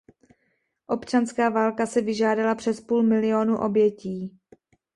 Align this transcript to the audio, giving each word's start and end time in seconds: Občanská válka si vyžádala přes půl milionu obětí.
Občanská 0.87 1.49
válka 1.49 1.85
si 1.85 2.01
vyžádala 2.01 2.55
přes 2.55 2.81
půl 2.81 3.03
milionu 3.03 3.57
obětí. 3.57 4.39